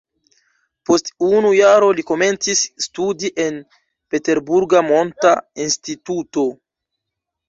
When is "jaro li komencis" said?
1.57-2.63